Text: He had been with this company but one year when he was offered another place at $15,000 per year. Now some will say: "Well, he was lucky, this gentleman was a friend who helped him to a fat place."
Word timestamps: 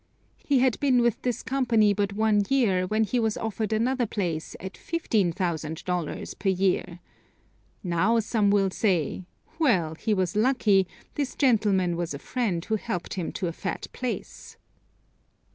He 0.43 0.57
had 0.61 0.79
been 0.79 1.01
with 1.03 1.21
this 1.21 1.43
company 1.43 1.93
but 1.93 2.13
one 2.13 2.41
year 2.49 2.87
when 2.87 3.03
he 3.03 3.19
was 3.19 3.37
offered 3.37 3.71
another 3.71 4.07
place 4.07 4.55
at 4.59 4.73
$15,000 4.73 6.39
per 6.39 6.49
year. 6.49 6.97
Now 7.83 8.17
some 8.17 8.49
will 8.49 8.71
say: 8.71 9.25
"Well, 9.59 9.93
he 9.93 10.15
was 10.15 10.35
lucky, 10.35 10.87
this 11.13 11.35
gentleman 11.35 11.95
was 11.97 12.15
a 12.15 12.17
friend 12.17 12.65
who 12.65 12.77
helped 12.77 13.13
him 13.13 13.31
to 13.33 13.47
a 13.47 13.53
fat 13.53 13.85
place." 13.93 14.57